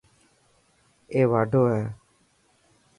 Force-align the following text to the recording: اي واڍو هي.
اي 1.13 1.19
واڍو 1.31 1.61
هي. 1.73 1.83